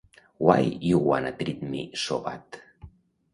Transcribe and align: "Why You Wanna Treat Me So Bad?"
"Why 0.39 0.61
You 0.61 0.97
Wanna 0.97 1.31
Treat 1.33 1.61
Me 1.61 1.91
So 1.93 2.21
Bad?" 2.21 2.41